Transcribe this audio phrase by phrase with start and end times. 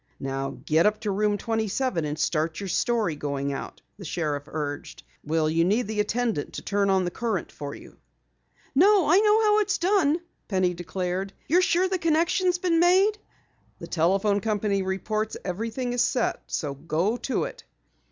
[0.19, 5.03] "Now get up to Room 27 and start your story going out," the sheriff urged.
[5.23, 7.97] "Will you need the attendant to turn on the current for you?"
[8.73, 10.17] "No, I know how it's done!"
[10.47, 11.33] Penny declared.
[11.47, 13.19] "You're sure the connection has been made?"
[13.77, 16.41] "The telephone company reports everything is set.
[16.47, 17.63] So go to it!"